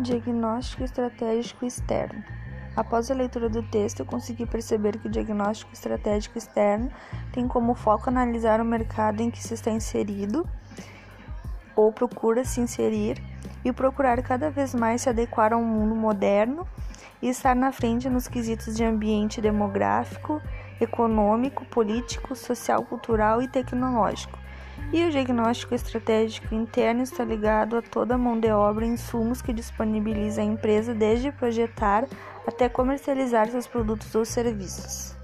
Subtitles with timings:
[0.00, 2.22] Diagnóstico estratégico externo.
[2.74, 6.90] Após a leitura do texto, eu consegui perceber que o diagnóstico estratégico externo
[7.30, 10.48] tem como foco analisar o mercado em que se está inserido
[11.76, 13.22] ou procura se inserir
[13.64, 16.66] e procurar cada vez mais se adequar ao mundo moderno
[17.20, 20.40] e estar na frente nos quesitos de ambiente demográfico,
[20.80, 24.38] econômico, político, social, cultural e tecnológico
[24.92, 29.40] e o diagnóstico estratégico interno está ligado a toda a mão de obra e insumos
[29.40, 32.06] que disponibiliza a empresa desde projetar
[32.46, 35.21] até comercializar seus produtos ou serviços.